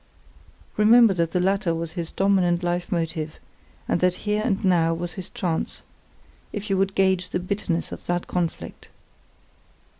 [0.77, 3.39] Remember that the latter was his dominant life motive,
[3.87, 8.25] and that here and now was his chance—if you would gauge the bitterness of that
[8.25, 8.89] conflict.